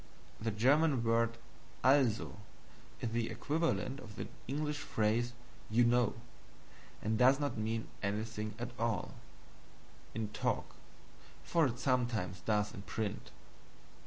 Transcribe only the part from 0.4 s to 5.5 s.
German word ALSO is the equivalent of the English phrase